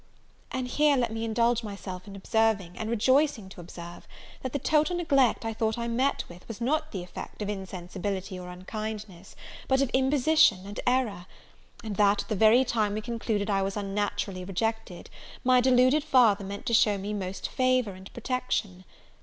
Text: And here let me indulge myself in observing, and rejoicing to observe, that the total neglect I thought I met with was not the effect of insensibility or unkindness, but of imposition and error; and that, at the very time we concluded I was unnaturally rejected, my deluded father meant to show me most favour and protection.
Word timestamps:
And 0.49 0.67
here 0.67 0.97
let 0.97 1.13
me 1.13 1.23
indulge 1.23 1.61
myself 1.61 2.07
in 2.07 2.15
observing, 2.15 2.75
and 2.75 2.89
rejoicing 2.89 3.49
to 3.49 3.61
observe, 3.61 4.07
that 4.41 4.51
the 4.51 4.57
total 4.57 4.95
neglect 4.95 5.45
I 5.45 5.53
thought 5.53 5.77
I 5.77 5.87
met 5.87 6.23
with 6.27 6.47
was 6.47 6.59
not 6.59 6.91
the 6.91 7.03
effect 7.03 7.39
of 7.43 7.49
insensibility 7.49 8.39
or 8.39 8.49
unkindness, 8.49 9.35
but 9.67 9.79
of 9.79 9.91
imposition 9.93 10.65
and 10.65 10.79
error; 10.87 11.27
and 11.83 11.97
that, 11.97 12.23
at 12.23 12.29
the 12.29 12.35
very 12.35 12.65
time 12.65 12.95
we 12.95 13.01
concluded 13.01 13.47
I 13.47 13.61
was 13.61 13.77
unnaturally 13.77 14.43
rejected, 14.43 15.07
my 15.43 15.61
deluded 15.61 16.03
father 16.03 16.43
meant 16.43 16.65
to 16.65 16.73
show 16.73 16.97
me 16.97 17.13
most 17.13 17.47
favour 17.47 17.91
and 17.91 18.11
protection. 18.11 18.85